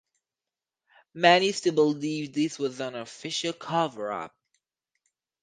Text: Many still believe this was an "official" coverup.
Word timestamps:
Many 1.13 1.51
still 1.51 1.75
believe 1.75 2.33
this 2.33 2.57
was 2.57 2.79
an 2.79 2.95
"official" 2.95 3.53
coverup. 3.53 4.31